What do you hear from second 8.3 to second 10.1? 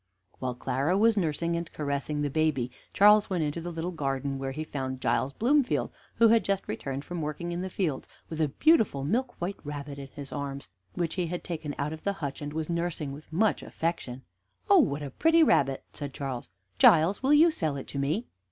a beautiful milk white rabbit in